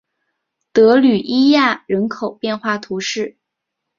[0.73, 3.37] 德吕伊亚人口变化图示